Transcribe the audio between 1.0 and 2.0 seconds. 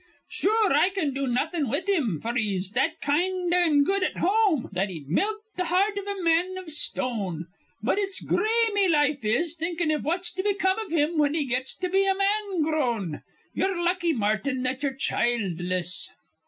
do nawthin' with